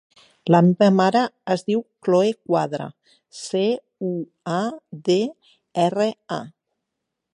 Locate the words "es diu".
1.55-1.83